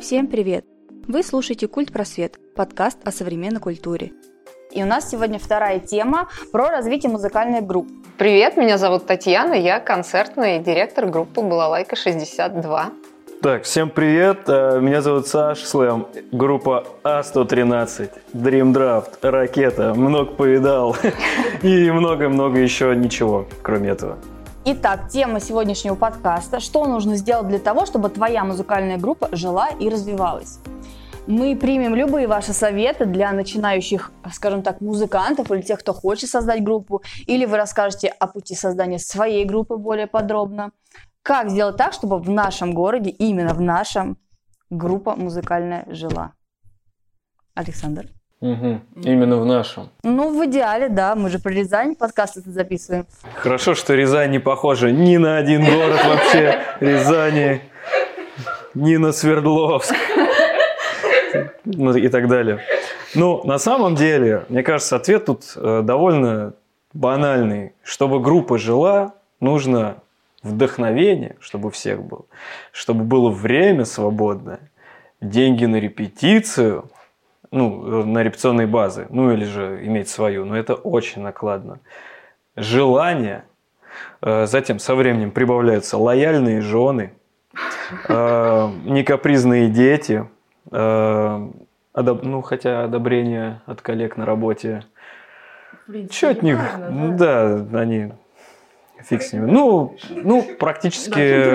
[0.00, 0.64] Всем привет!
[1.08, 4.12] Вы слушаете «Культ Просвет»– подкаст о современной культуре.
[4.70, 7.86] И у нас сегодня вторая тема про развитие музыкальных групп.
[8.16, 12.92] Привет, меня зовут Татьяна, я концертный директор группы «Балалайка 62».
[13.42, 20.96] Так, всем привет, э, меня зовут Саш Слэм, группа А113, Dream Draft, Ракета, много повидал
[21.62, 24.16] и много-много еще ничего, кроме этого.
[24.62, 29.88] Итак, тема сегодняшнего подкаста– что нужно сделать для того, чтобы твоя музыкальная группа жила и
[29.88, 30.58] развивалась.
[31.26, 36.62] Мы примем любые ваши советы для начинающих, скажем так, музыкантов или тех, кто хочет создать
[36.62, 40.72] группу, или вы расскажете о пути создания своей группы более подробно.
[41.22, 44.18] Как сделать так, чтобы в нашем городе, именно в нашем,
[44.68, 46.34] группа музыкальная жила?
[47.54, 48.19] Александр.
[48.40, 48.80] Угу.
[49.02, 49.90] Именно в нашем.
[50.02, 51.14] Ну, в идеале, да.
[51.14, 53.06] Мы же про Рязань подкаст это записываем.
[53.34, 56.58] Хорошо, что Рязань не похожа ни на один город вообще.
[56.80, 57.60] Рязани,
[58.74, 59.94] ни на Свердловск.
[61.64, 62.60] Ну и так далее.
[63.14, 66.54] Ну, на самом деле, мне кажется, ответ тут э, довольно
[66.94, 67.74] банальный.
[67.82, 69.96] Чтобы группа жила, нужно
[70.42, 72.24] вдохновение, чтобы у всех было,
[72.72, 74.70] чтобы было время свободное,
[75.20, 76.90] деньги на репетицию–
[77.50, 81.80] ну, на репетиционной базы, ну или же иметь свою, но это очень накладно.
[82.56, 83.44] Желание,
[84.22, 87.12] э, затем со временем прибавляются лояльные жены,
[88.08, 90.28] э, некапризные дети,
[90.70, 91.48] э,
[91.94, 94.84] ну хотя одобрение от коллег на работе,
[96.10, 96.58] что от них,
[97.16, 97.58] да.
[97.58, 98.12] да, они
[99.02, 99.46] фиг с ними.
[99.46, 101.50] Ну, ну практически,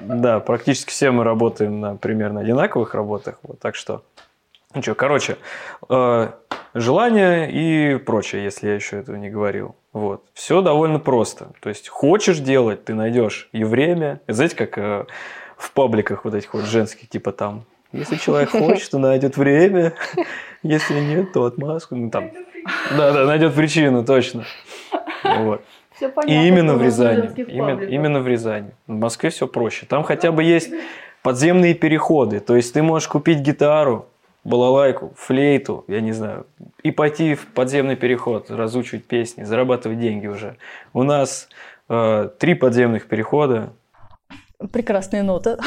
[0.00, 4.02] да, практически все мы работаем на примерно одинаковых работах, вот, так что
[4.74, 5.36] ну что, короче,
[5.88, 6.28] э,
[6.74, 9.76] желание и прочее, если я еще этого не говорил.
[9.92, 10.24] Вот.
[10.34, 11.52] Все довольно просто.
[11.60, 14.20] То есть, хочешь делать, ты найдешь и время.
[14.26, 15.06] Знаете, как э,
[15.56, 19.94] в пабликах вот этих вот женских, типа там, если человек хочет, то найдет время.
[20.62, 21.94] Если нет, то отмазку.
[21.94, 22.30] Ну, там.
[22.96, 24.44] Да, да, найдет причину, точно.
[25.22, 25.62] Вот.
[26.00, 27.30] Понятно, и именно в Рязани.
[27.36, 28.72] Именно, именно в Рязани.
[28.86, 29.86] В Москве все проще.
[29.86, 30.70] Там хотя бы есть
[31.22, 32.40] подземные переходы.
[32.40, 34.06] То есть ты можешь купить гитару,
[34.44, 36.46] балалайку, флейту, я не знаю,
[36.82, 40.56] и пойти в подземный переход, разучивать песни, зарабатывать деньги уже.
[40.92, 41.48] У нас
[41.88, 43.72] э, три подземных перехода.
[44.72, 45.58] Прекрасные ноты.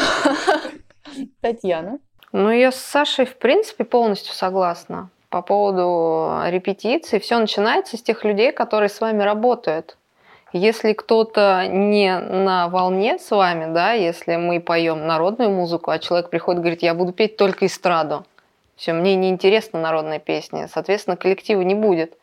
[1.42, 2.00] Татьяна.
[2.32, 5.10] Ну, я с Сашей, в принципе, полностью согласна.
[5.30, 9.98] По поводу репетиций, все начинается с тех людей, которые с вами работают.
[10.54, 16.30] Если кто-то не на волне с вами, да, если мы поем народную музыку, а человек
[16.30, 18.26] приходит и говорит, я буду петь только эстраду,
[18.78, 22.16] все, мне не интересна народная песня, соответственно, коллектива не будет.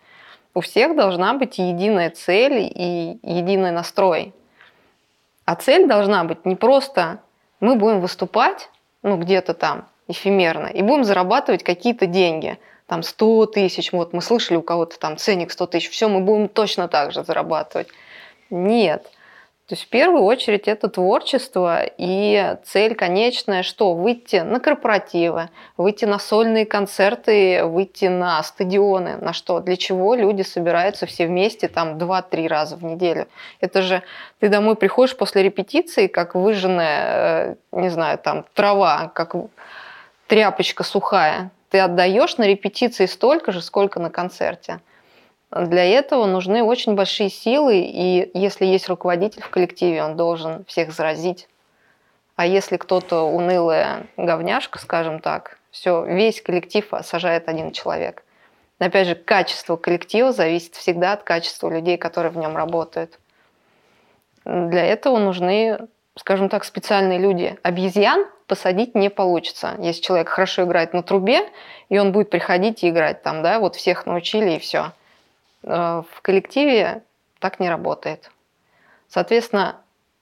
[0.54, 4.32] У всех должна быть единая цель и единый настрой.
[5.44, 7.18] А цель должна быть не просто
[7.58, 8.70] мы будем выступать,
[9.02, 12.58] ну где-то там, эфемерно, и будем зарабатывать какие-то деньги.
[12.86, 16.48] Там 100 тысяч, вот мы слышали у кого-то там ценник 100 тысяч, все, мы будем
[16.48, 17.88] точно так же зарабатывать.
[18.50, 19.10] Нет.
[19.66, 25.48] То есть в первую очередь это творчество и цель конечная, что выйти на корпоративы,
[25.78, 31.68] выйти на сольные концерты, выйти на стадионы, на что, для чего люди собираются все вместе
[31.68, 33.26] там 2-3 раза в неделю.
[33.58, 34.02] Это же
[34.38, 39.34] ты домой приходишь после репетиции, как выжженная, э, не знаю, там трава, как
[40.26, 41.50] тряпочка сухая.
[41.70, 44.80] Ты отдаешь на репетиции столько же, сколько на концерте.
[45.54, 50.90] Для этого нужны очень большие силы, и если есть руководитель в коллективе, он должен всех
[50.90, 51.48] заразить.
[52.34, 58.24] А если кто-то унылая говняшка, скажем так, все, весь коллектив сажает один человек.
[58.80, 63.20] Опять же, качество коллектива зависит всегда от качества людей, которые в нем работают.
[64.44, 65.78] Для этого нужны,
[66.16, 67.56] скажем так, специальные люди.
[67.62, 69.76] Обезьян посадить не получится.
[69.78, 71.48] Если человек хорошо играет на трубе,
[71.90, 74.90] и он будет приходить и играть там, да, вот всех научили и все–
[75.64, 77.02] в коллективе
[77.38, 78.30] так не работает.
[79.08, 79.76] Соответственно,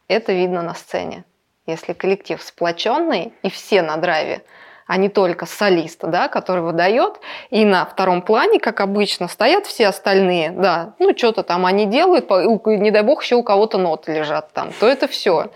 [0.08, 1.24] это видно на сцене.
[1.66, 4.42] Если коллектив сплоченный и все на драйве,
[4.86, 9.86] а не только солист, да, который выдает, и на втором плане, как обычно, стоят все
[9.86, 14.52] остальные, да, ну что-то там они делают, не дай бог еще у кого-то ноты лежат
[14.52, 15.50] там, то это все.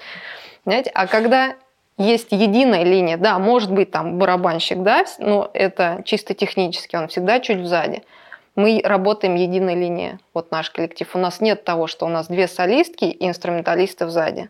[0.65, 0.91] Понимаете?
[0.95, 1.55] А когда
[1.99, 7.41] есть единая линия, да, может быть там барабанщик, да, но это чисто технически, он всегда
[7.41, 8.03] чуть сзади–
[8.57, 11.09] мы работаем единой линией, вот наш коллектив.
[11.15, 14.49] У нас нет того, что у нас две солистки и инструменталисты сзади.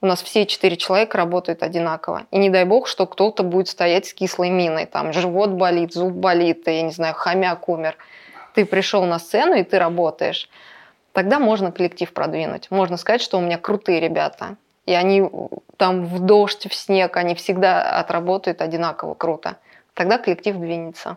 [0.00, 2.26] У нас все четыре человека работают одинаково.
[2.30, 4.86] И не дай бог, что кто-то будет стоять с кислой миной.
[4.86, 7.96] Там живот болит, зуб болит, я не знаю, хомяк умер.
[8.54, 10.48] Ты пришел на сцену, и ты работаешь.
[11.12, 12.70] Тогда можно коллектив продвинуть.
[12.70, 14.56] Можно сказать, что у меня крутые ребята.
[14.86, 15.28] И они
[15.76, 19.56] там в дождь, в снег, они всегда отработают одинаково круто.
[19.94, 21.16] Тогда коллектив двинется.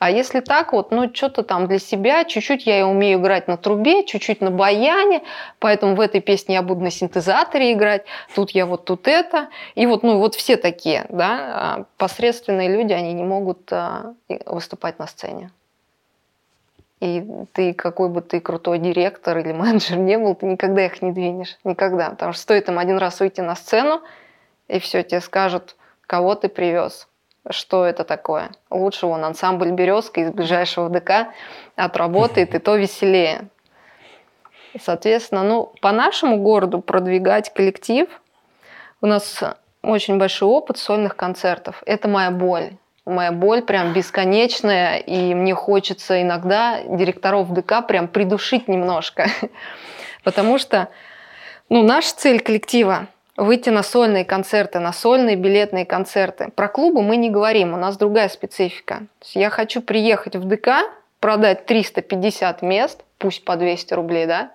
[0.00, 3.58] А если так вот, ну что-то там для себя, чуть-чуть я и умею играть на
[3.58, 5.22] трубе, чуть-чуть на баяне,
[5.58, 9.50] поэтому в этой песне я буду на синтезаторе играть, тут я вот тут это.
[9.74, 14.14] И вот, ну вот все такие, да, а посредственные люди, они не могут а,
[14.46, 15.50] выступать на сцене.
[17.00, 21.12] И ты, какой бы ты крутой директор или менеджер не был, ты никогда их не
[21.12, 21.58] двинешь.
[21.62, 22.08] Никогда.
[22.08, 24.00] Потому что стоит им один раз выйти на сцену,
[24.66, 25.76] и все, тебе скажут,
[26.06, 27.06] кого ты привез
[27.52, 28.50] что это такое.
[28.70, 31.28] Лучше вон ансамбль «Березка» из ближайшего ДК
[31.76, 33.48] отработает, и то веселее.
[34.78, 38.08] Соответственно, ну, по нашему городу продвигать коллектив,
[39.00, 39.42] у нас
[39.82, 41.82] очень большой опыт сольных концертов.
[41.86, 42.72] Это моя боль.
[43.06, 49.28] Моя боль прям бесконечная, и мне хочется иногда директоров ДК прям придушить немножко.
[50.22, 50.88] Потому что
[51.68, 53.08] ну, наша цель коллектива
[53.40, 56.50] выйти на сольные концерты, на сольные билетные концерты.
[56.54, 59.06] Про клубы мы не говорим, у нас другая специфика.
[59.32, 60.68] я хочу приехать в ДК,
[61.20, 64.50] продать 350 мест, пусть по 200 рублей, да,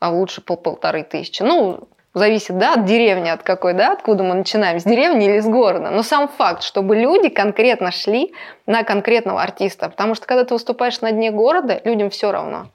[0.00, 1.42] а лучше по полторы тысячи.
[1.42, 5.46] Ну, зависит, да, от деревни, от какой, да, откуда мы начинаем, с деревни или с
[5.46, 5.90] города.
[5.90, 8.32] Но сам факт, чтобы люди конкретно шли
[8.66, 9.90] на конкретного артиста.
[9.90, 12.68] Потому что когда ты выступаешь на дне города, людям все равно.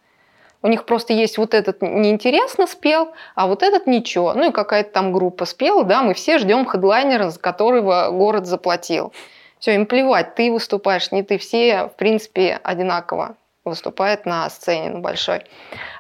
[0.61, 4.33] У них просто есть вот этот неинтересно спел, а вот этот ничего.
[4.33, 9.13] Ну и какая-то там группа спела, да, мы все ждем хедлайнера, за которого город заплатил.
[9.59, 11.37] Все, им плевать, ты выступаешь, не ты.
[11.37, 15.43] Все, в принципе, одинаково выступают на сцене на большой.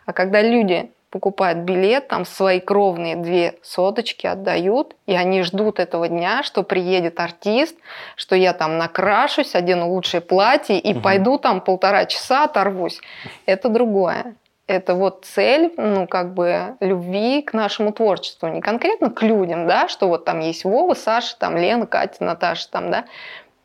[0.05, 6.07] А когда люди покупают билет, там свои кровные две соточки отдают, и они ждут этого
[6.07, 7.75] дня, что приедет артист,
[8.15, 11.01] что я там накрашусь, одену лучшее платье и угу.
[11.01, 12.99] пойду там полтора часа оторвусь.
[13.45, 14.35] Это другое
[14.69, 19.87] это вот цель, ну, как бы, любви к нашему творчеству, не конкретно к людям, да,
[19.87, 23.05] что вот там есть Вова, Саша, там Лена, Катя, Наташа, там, да,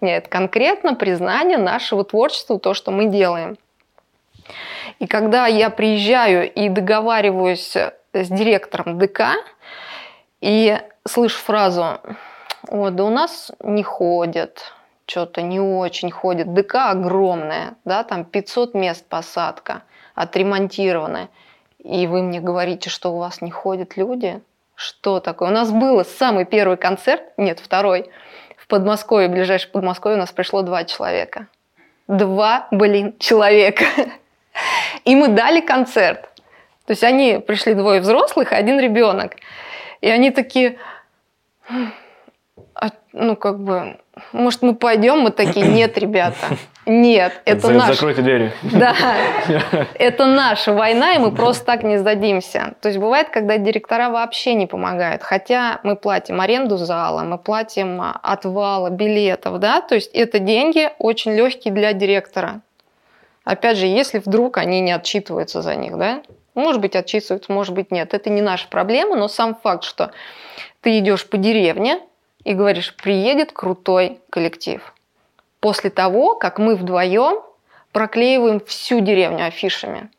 [0.01, 3.56] нет, конкретно признание нашего творчества, то, что мы делаем.
[4.99, 7.77] И когда я приезжаю и договариваюсь
[8.12, 9.35] с директором ДК,
[10.41, 12.01] и слышу фразу,
[12.69, 14.75] о, да у нас не ходят,
[15.06, 19.83] что-то не очень ходит, ДК огромная, да, там 500 мест посадка–
[20.14, 21.28] отремонтированы,
[21.78, 24.40] и вы мне говорите, что у вас не ходят люди?
[24.75, 25.50] Что такое?
[25.50, 28.11] У нас был самый первый концерт, нет, второй,
[28.56, 31.49] в Подмосковье, ближайшее Подмосковье у нас пришло два человека.
[32.08, 33.84] Два, блин, человека.
[35.05, 36.22] И мы дали концерт.
[36.87, 39.37] То есть они пришли двое взрослых, один ребенок.
[40.00, 40.78] И они такие,
[42.75, 43.99] а, ну как бы,
[44.33, 45.21] может мы пойдем?
[45.21, 46.56] Мы такие, нет, ребята,
[46.87, 47.95] нет, это За, наш...
[47.95, 48.53] Закройте двери.
[48.62, 48.95] Да,
[49.95, 52.75] это наша война, и мы просто так не сдадимся.
[52.81, 58.01] То есть бывает, когда директора вообще не помогают, хотя мы платим аренду зала, мы платим
[58.01, 62.61] а, отвала, билетов, да, то есть это деньги очень легкие для директора.
[63.45, 66.23] Опять же, если вдруг они не отчитываются за них, да,
[66.55, 68.15] может быть, отчитываются, может быть, нет.
[68.15, 70.12] Это не наша проблема, но сам факт, что
[70.81, 71.99] ты идешь по деревне
[72.44, 74.94] и говоришь, приедет крутой коллектив
[75.61, 77.43] после того, как мы вдвоем
[77.93, 80.11] проклеиваем всю деревню афишами.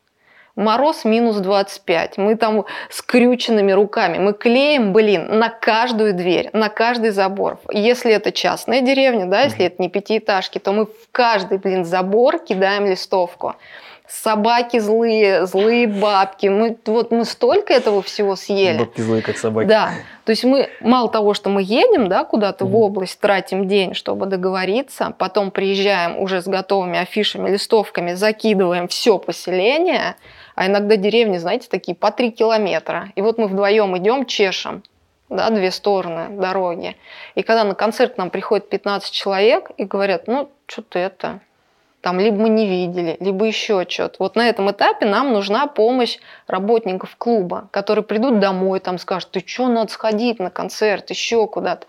[0.56, 2.16] Мороз минус 25.
[2.16, 4.16] Мы там скрюченными руками.
[4.18, 7.60] Мы клеим, блин, на каждую дверь, на каждый забор.
[7.70, 12.38] Если это частная деревня, да, если это не пятиэтажки, то мы в каждый, блин, забор
[12.38, 13.54] кидаем листовку
[14.08, 16.46] собаки злые, злые бабки.
[16.46, 18.78] Мы, вот мы столько этого всего съели.
[18.78, 19.68] Бабки злые, как собаки.
[19.68, 19.90] Да.
[20.24, 23.94] То есть мы мало того, что мы едем да, куда-то mm в область, тратим день,
[23.94, 30.16] чтобы договориться, потом приезжаем уже с готовыми афишами, листовками, закидываем все поселение,
[30.54, 33.12] а иногда деревни, знаете, такие по три километра.
[33.14, 34.82] И вот мы вдвоем идем, чешем
[35.28, 36.96] да, две стороны дороги.
[37.34, 41.40] И когда на концерт к нам приходит 15 человек и говорят, ну, что-то это,
[42.06, 44.14] там либо мы не видели, либо еще что-то.
[44.20, 49.42] Вот на этом этапе нам нужна помощь работников клуба, которые придут домой, там скажут, ты
[49.44, 51.88] что, надо сходить на концерт, еще куда-то.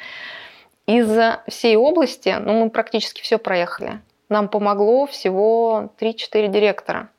[0.88, 1.08] Из
[1.48, 4.00] всей области, ну, мы практически все проехали.
[4.28, 7.10] Нам помогло всего 3-4 директора.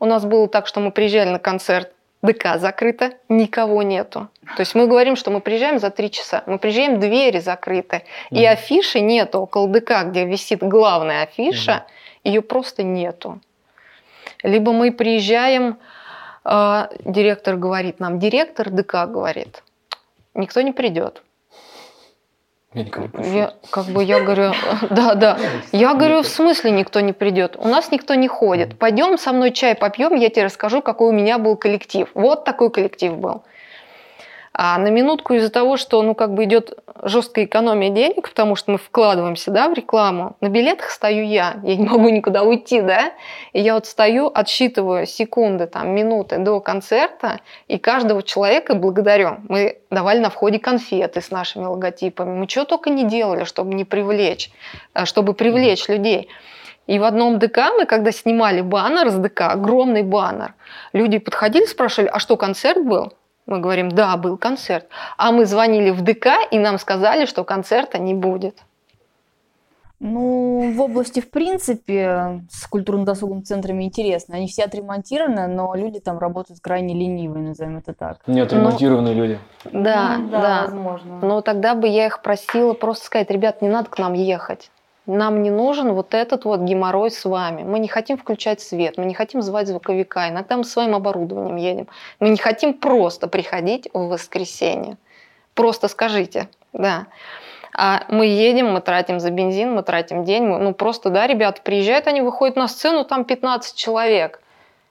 [0.00, 4.28] У нас было так, что мы приезжали на концерт, ДК закрыто, никого нету.
[4.56, 8.44] То есть мы говорим, что мы приезжаем за три часа, мы приезжаем, двери закрыты, и
[8.44, 11.86] афиши нету около ДК, где висит главная афиша,
[12.24, 13.40] ее просто нету.
[14.42, 15.78] Либо мы приезжаем,
[16.44, 19.62] э, директор говорит нам, директор ДК говорит,
[20.34, 21.22] никто не придет.
[22.72, 22.84] Я
[23.24, 24.52] я, как бы я говорю,
[24.90, 25.38] да, да.
[25.72, 27.56] Я говорю, в смысле никто не придет?
[27.58, 28.78] У нас никто не ходит.
[28.78, 32.08] Пойдем со мной чай попьем, я тебе расскажу, какой у меня был коллектив.
[32.14, 33.42] Вот такой коллектив был.
[34.52, 38.72] А на минутку из-за того, что ну как бы идет жесткая экономия денег, потому что
[38.72, 43.12] мы вкладываемся да, в рекламу, на билетах стою я, я не могу никуда уйти, да,
[43.52, 49.36] и я вот стою, отсчитываю секунды, там, минуты до концерта, и каждого человека благодарю.
[49.48, 53.84] Мы давали на входе конфеты с нашими логотипами, мы чего только не делали, чтобы не
[53.84, 54.50] привлечь,
[54.92, 56.28] а, чтобы привлечь людей.
[56.86, 60.54] И в одном ДК мы, когда снимали баннер с ДК, огромный баннер,
[60.92, 63.12] люди подходили, спрашивали, а что, концерт был?
[63.46, 64.86] Мы говорим, да, был концерт.
[65.16, 68.62] А мы звонили в ДК, и нам сказали, что концерта не будет.
[70.02, 74.36] Ну, в области, в принципе, с культурно-досуговыми центрами интересно.
[74.36, 78.26] Они все отремонтированы, но люди там работают крайне ленивые, назовем это так.
[78.26, 79.38] Не отремонтированные ну, люди.
[79.64, 81.18] Да, ну, да, да, возможно.
[81.20, 84.70] Но тогда бы я их просила просто сказать, ребят, не надо к нам ехать.
[85.06, 87.62] Нам не нужен вот этот вот геморрой с вами.
[87.62, 90.28] Мы не хотим включать свет, мы не хотим звать звуковика.
[90.28, 91.88] Иногда мы своим оборудованием едем.
[92.20, 94.96] Мы не хотим просто приходить в воскресенье.
[95.54, 97.06] Просто скажите, да.
[97.76, 100.44] А мы едем, мы тратим за бензин, мы тратим день.
[100.44, 104.40] Мы, ну просто, да, ребята приезжают, они выходят на сцену, там 15 человек.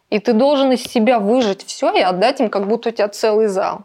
[0.10, 3.48] И ты должен из себя выжать все и отдать им, как будто у тебя целый
[3.48, 3.82] зал.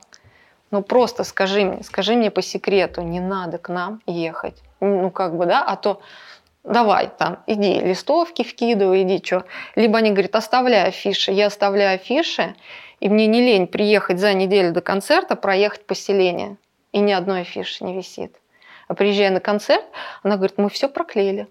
[0.70, 4.56] Ну просто скажи мне, скажи мне по секрету, не надо к нам ехать.
[4.84, 6.00] Ну как бы, да, а то
[6.62, 9.44] давай там, иди листовки вкидывай, иди что.
[9.76, 11.32] Либо они говорят, оставляй афиши.
[11.32, 12.54] Я оставляю афиши,
[13.00, 16.56] и мне не лень приехать за неделю до концерта, проехать поселение.
[16.92, 18.36] И ни одной афиши не висит.
[18.86, 19.84] А приезжая на концерт,
[20.22, 21.48] она говорит, мы все проклеили.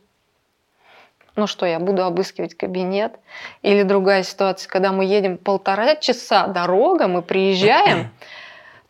[1.35, 3.15] Ну что, я буду обыскивать кабинет?
[3.63, 8.11] Или другая ситуация, когда мы едем полтора часа дорога, мы приезжаем,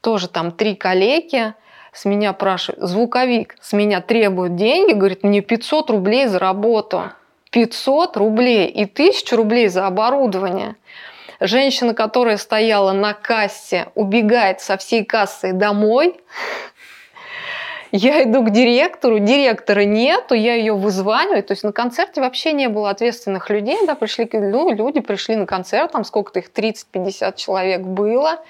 [0.01, 1.53] тоже там три коллеги,
[1.93, 7.11] с меня спрашивает, звуковик с меня требует деньги, говорит, мне 500 рублей за работу.
[7.51, 10.75] 500 рублей и 1000 рублей за оборудование.
[11.39, 16.19] Женщина, которая стояла на кассе, убегает со всей кассой домой.
[17.91, 21.43] Я иду к директору, директора нету, я ее вызваниваю.
[21.43, 23.77] То есть на концерте вообще не было ответственных людей.
[23.85, 28.43] Да, пришли, ну, люди пришли на концерт, там сколько-то их, 30-50 человек было.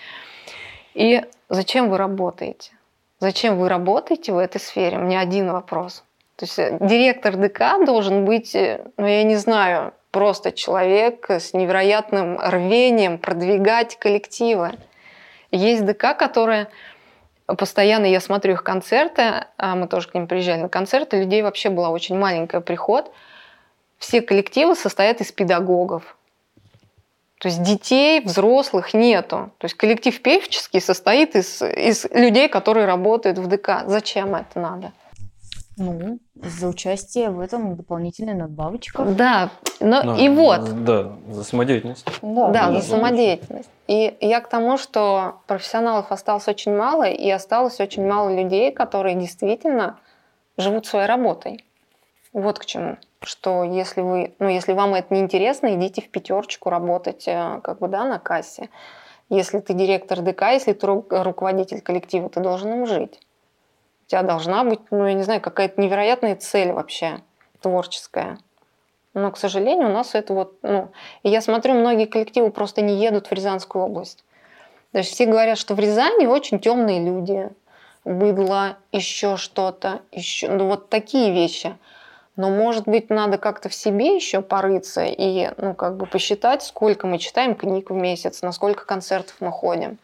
[0.93, 2.71] И зачем вы работаете?
[3.23, 4.97] Зачем вы работаете в этой сфере?
[4.97, 6.03] Меня один вопрос.
[6.35, 11.53] То есть э, директор ДК должен быть, э, ну я не знаю, просто человек с
[11.53, 14.73] невероятным рвением продвигать коллективы.
[15.51, 16.67] Есть ДК, которые
[17.45, 21.69] постоянно, я смотрю их концерты, а мы тоже к ним приезжали на концерты, людей вообще
[21.69, 23.09] была очень маленькая приход.
[23.99, 26.17] Все коллективы состоят из педагогов.
[27.43, 29.51] То есть детей, взрослых нету.
[29.57, 33.83] То есть коллектив певческий состоит из, из людей, которые работают в ДК.
[33.85, 34.93] Зачем это надо?
[35.75, 39.03] Ну, за участие в этом дополнительная надбавочка.
[39.03, 39.49] Да,
[39.81, 40.85] но ну, и вот.
[40.85, 42.05] Да, за самодеятельность.
[42.21, 43.69] Да, да, за самодеятельность.
[43.89, 49.15] И я к тому, что профессионалов осталось очень мало, и осталось очень мало людей, которые
[49.15, 49.99] действительно
[50.55, 51.65] живут своей работой.
[52.33, 56.69] Вот к чему что если вы, ну, если вам это не интересно, идите в пятерочку
[56.69, 58.69] работать, э, как бы, да, на кассе.
[59.29, 63.19] Если ты директор ДК, если ты руководитель коллектива, ты должен им жить.
[64.05, 67.21] У тебя должна быть, ну, я не знаю, какая-то невероятная цель вообще
[67.61, 68.37] творческая.
[69.13, 70.89] Но, к сожалению, у нас это вот, ну,
[71.23, 74.23] я смотрю, многие коллективы просто не едут в Рязанскую область.
[74.91, 77.49] Даже все говорят, что в Рязани очень темные люди,
[78.03, 81.77] быдло, еще что-то, еще, ну, вот такие вещи–
[82.35, 87.05] но, может быть, надо как-то в себе еще порыться и, ну, как бы посчитать, сколько
[87.05, 89.99] мы читаем книг в месяц, на сколько концертов мы ходим.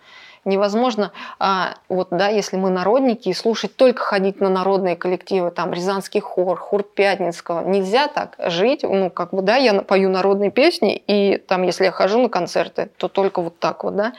[0.45, 5.73] Невозможно, а, вот, да, если мы народники, и слушать только ходить на народные коллективы, там,
[5.73, 7.67] Рязанский хор, хор Пятницкого.
[7.67, 11.91] Нельзя так жить, ну, как бы, да, я пою народные песни, и там, если я
[11.91, 14.13] хожу на концерты, то только вот так вот, да.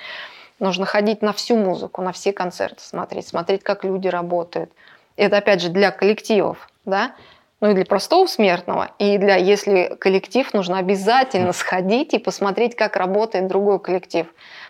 [0.59, 4.71] Нужно ходить на всю музыку, на все концерты смотреть, смотреть, как люди работают.
[5.17, 7.13] Это, опять же, для коллективов, да,
[7.61, 12.97] ну и для простого смертного, и для, если коллектив, нужно обязательно сходить и посмотреть, как
[12.97, 14.27] работает другой коллектив.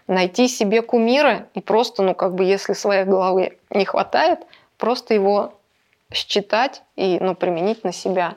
[0.09, 4.41] Найти себе кумира и просто, ну как бы, если своей головы не хватает,
[4.77, 5.55] просто его
[6.13, 8.35] считать и ну, применить на себя.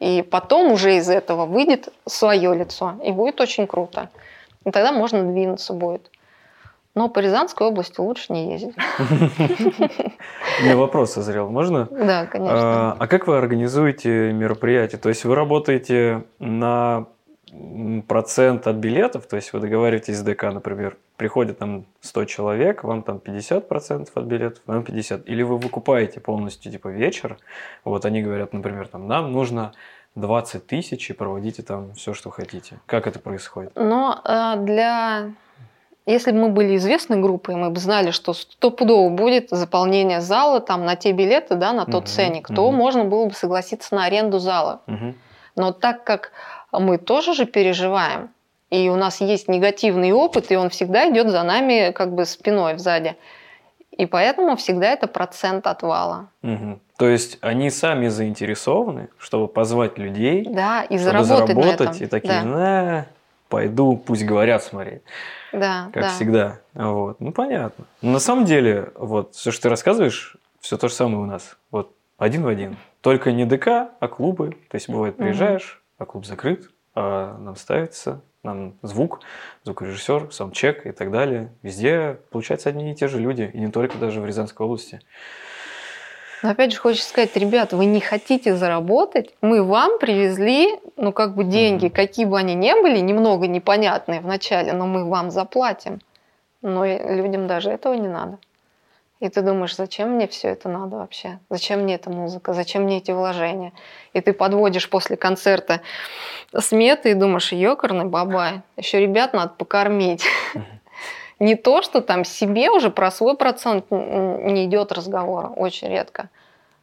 [0.00, 4.10] И потом уже из этого выйдет свое лицо, и будет очень круто.
[4.64, 6.10] И тогда можно двинуться будет.
[6.94, 8.76] Но по Рязанской области лучше не ездить.
[8.98, 11.86] У меня вопрос созрел, можно?
[11.90, 12.92] Да, конечно.
[12.92, 15.00] А, а как вы организуете мероприятие?
[15.00, 17.06] То есть вы работаете на
[18.08, 23.02] процент от билетов, то есть вы договариваетесь с ДК, например, приходит там 100 человек, вам
[23.02, 25.28] там 50% от билетов, вам 50.
[25.28, 27.38] Или вы выкупаете полностью типа вечер,
[27.84, 29.72] вот они говорят, например, там нам нужно
[30.14, 32.78] 20 тысяч и проводите там все, что хотите.
[32.86, 33.72] Как это происходит?
[33.74, 35.30] Но э, для
[36.06, 40.84] Если бы мы были известной группой, мы бы знали, что стопудово будет заполнение зала там
[40.84, 42.76] на те билеты, да, на тот Мгм, ценник, то мгм.
[42.76, 44.82] можно было бы согласиться на аренду зала.
[44.86, 45.14] Мгм.
[45.56, 46.32] Но так как
[46.72, 48.28] мы тоже же переживаем,
[48.70, 52.76] и у нас есть негативный опыт, и он всегда идет за нами как бы спиной
[52.76, 53.16] сзади.
[53.92, 56.26] И поэтому всегда это процент отвала.
[56.42, 56.80] Мгм.
[56.98, 62.42] То есть они сами заинтересованы, чтобы позвать людей, Да, и чтобы заработать, заработать, и такие,
[62.42, 63.06] да, на,
[63.48, 65.02] пойду, пусть говорят смотреть,
[65.58, 66.08] да, как да.
[66.10, 66.60] всегда.
[66.74, 67.20] Вот.
[67.20, 67.84] Ну, понятно.
[68.02, 71.56] Но на самом деле, вот, все, что ты рассказываешь, все то же самое у нас.
[71.70, 72.76] Вот, один в один.
[73.00, 73.66] Только не ДК,
[73.98, 74.56] а клубы.
[74.68, 79.20] То есть, бывает, приезжаешь, а клуб закрыт, а нам ставится, нам звук,
[79.64, 81.52] звукорежиссер, саундчек и так далее.
[81.62, 85.00] Везде, получается, одни и те же люди, и не только даже в Рязанской области.
[86.44, 91.34] Но опять же хочется сказать, ребят, вы не хотите заработать, мы вам привезли, ну как
[91.34, 96.00] бы деньги, какие бы они ни были, немного непонятные вначале, но мы вам заплатим.
[96.60, 98.36] Но людям даже этого не надо.
[99.20, 101.38] И ты думаешь, зачем мне все это надо вообще?
[101.48, 102.52] Зачем мне эта музыка?
[102.52, 103.72] Зачем мне эти вложения?
[104.12, 105.80] И ты подводишь после концерта
[106.54, 110.26] сметы и думаешь, ёкарный бабай, еще ребят надо покормить.
[111.40, 116.30] Не то, что там себе уже про свой процент не идет разговора, очень редко.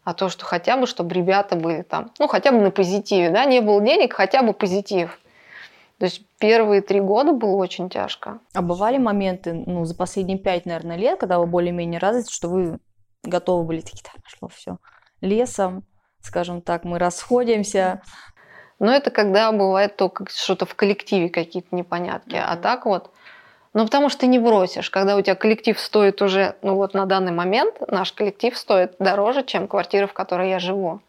[0.04, 3.46] А то, что хотя бы, чтобы ребята были там, ну, хотя бы на позитиве, да,
[3.46, 5.20] не было денег, хотя бы позитив.
[6.00, 8.40] То есть первые три года было очень тяжко.
[8.56, 12.80] А бывали моменты, ну, за последние пять, наверное, лет, когда вы более-менее развиты, что вы
[13.24, 14.78] готовы были такие, так, пошло все
[15.22, 15.86] лесом,
[16.22, 18.02] скажем так, мы расходимся.
[18.80, 22.36] Но это когда бывает только что-то в коллективе какие-то непонятки.
[22.36, 22.62] А Мгм.
[22.62, 23.12] так вот,
[23.74, 24.90] ну потому что ты не бросишь.
[24.90, 29.44] Когда у тебя коллектив стоит уже, ну вот на данный момент наш коллектив стоит дороже,
[29.44, 31.00] чем квартира, в которой я живу.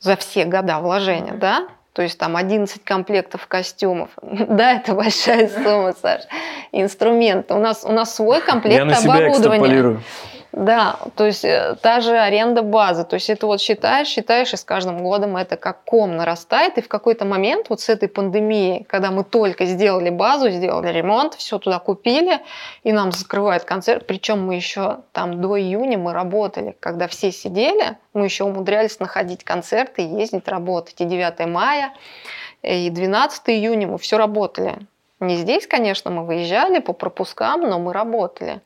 [0.00, 1.68] За все года вложения, да?
[1.94, 4.10] То есть там 11 комплектов костюмов.
[4.22, 6.22] Да, это большая сумма, Саш.
[6.72, 7.54] Инструменты.
[7.54, 9.38] У нас, у нас свой комплект Я на себя оборудования.
[9.38, 10.02] экстраполирую.
[10.56, 13.04] Да, то есть э, та же аренда базы.
[13.04, 16.78] То есть это вот считаешь, считаешь, и с каждым годом это как ком нарастает.
[16.78, 21.34] И в какой-то момент вот с этой пандемией, когда мы только сделали базу, сделали ремонт,
[21.34, 22.38] все туда купили,
[22.84, 24.06] и нам закрывают концерт.
[24.06, 26.76] Причем мы еще там до июня мы работали.
[26.78, 31.00] Когда все сидели, мы еще умудрялись находить концерты, ездить, работать.
[31.00, 31.92] И 9 мая,
[32.62, 34.78] и 12 июня мы все работали.
[35.18, 38.60] Не здесь, конечно, мы выезжали по пропускам, но мы работали.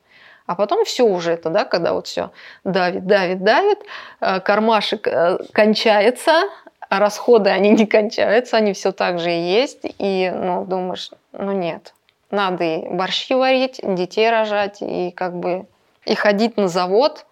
[0.49, 2.31] А потом все уже это, да, когда вот все
[2.63, 3.77] давит, давит, давит,
[4.19, 6.41] э, кармашек э, кончается,
[6.89, 9.81] а расходы, они не кончаются, они все так же и есть.
[9.99, 11.93] И, ну, думаешь, ну нет,
[12.31, 15.67] надо и борщи варить, детей рожать, и как бы
[16.05, 17.27] и ходить на завод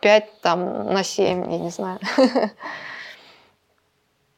[0.00, 2.00] 5 там на 7, я не знаю.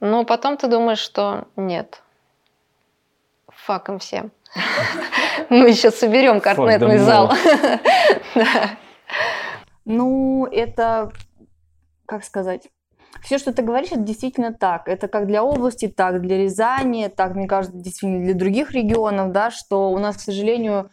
[0.00, 2.02] Но потом ты думаешь, что нет,
[3.46, 4.32] фак им всем.
[5.50, 7.32] Мы еще соберем картнетный зал.
[9.88, 11.12] Ну, это,
[12.06, 12.62] как сказать,
[13.22, 14.88] все, что ты говоришь, это действительно так.
[14.88, 19.52] Это как для области, так для Рязани, так, мне кажется, действительно для других регионов, да,
[19.52, 20.90] что у нас, к сожалению,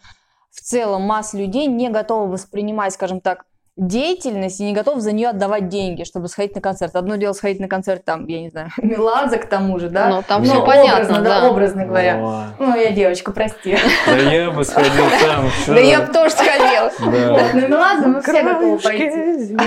[0.51, 3.45] в целом масса людей не готова воспринимать, скажем так,
[3.75, 6.95] деятельность и не готов за нее отдавать деньги, чтобы сходить на концерт.
[6.95, 10.09] Одно дело сходить на концерт, там, я не знаю, Меладзе к тому же, да?
[10.09, 11.49] Ну, там Ну, все образно, понятно, да, да.
[11.49, 12.17] образно говоря.
[12.23, 13.77] О, Ну, я девочка, прости.
[14.05, 15.49] Да я бы сходил сам.
[15.75, 16.91] Да я бы тоже сходила.
[16.99, 19.57] На Меладзе мы все готовы пойти.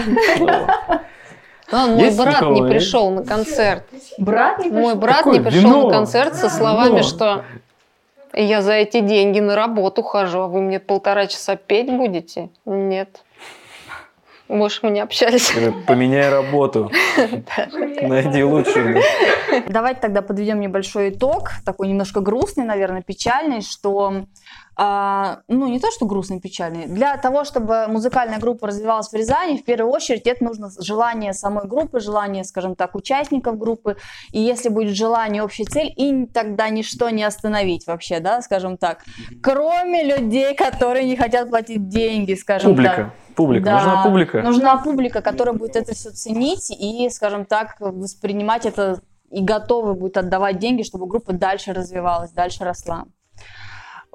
[1.72, 3.82] А, мой Есть брат не пришел на концерт.
[4.18, 4.98] Брат не Мой пришел?
[5.00, 5.82] брат Какое не пришел вино?
[5.88, 7.02] на концерт со словами, Вино.
[7.02, 7.44] что
[8.32, 12.50] я за эти деньги на работу хожу, а вы мне полтора часа петь будете?
[12.66, 13.08] Нет.
[14.48, 15.52] Больше мы не общались.
[15.86, 16.90] Поменяй работу.
[18.02, 19.02] Найди лучшую.
[19.68, 24.26] Давайте тогда подведем небольшой итог, такой немножко грустный, наверное, печальный, что,
[24.76, 26.86] а, ну, не то, что грустный, печальный.
[26.86, 31.66] Для того, чтобы музыкальная группа развивалась в Рязани, в первую очередь это нужно желание самой
[31.66, 33.96] группы, желание, скажем так, участников группы.
[34.30, 39.02] И если будет желание, общая цель, и тогда ничто не остановить вообще, да, скажем так.
[39.42, 43.10] Кроме людей, которые не хотят платить деньги, скажем так.
[43.36, 43.66] Публика.
[43.66, 44.42] Да, Нужна публика.
[44.42, 50.16] Нужна публика, которая будет это все ценить и, скажем так, воспринимать это и готовы будет
[50.16, 53.04] отдавать деньги, чтобы группа дальше развивалась, дальше росла.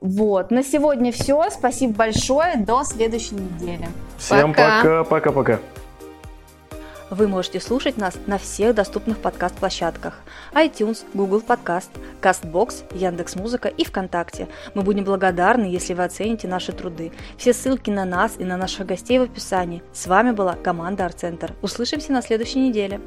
[0.01, 1.49] Вот, на сегодня все.
[1.51, 2.57] Спасибо большое.
[2.57, 3.87] До следующей недели.
[4.17, 5.03] Всем Пока.
[7.11, 10.21] Вы можете слушать нас на всех доступных подкаст-площадках
[10.53, 14.47] iTunes, Google Подкаст, CastBox, Яндекс.Музыка и ВКонтакте.
[14.75, 17.11] Мы будем благодарны, если вы оцените наши труды.
[17.35, 19.83] Все ссылки на нас и на наших гостей в описании.
[19.91, 21.53] С вами была команда Арт Центр.
[21.61, 23.01] Услышимся на следующей неделе.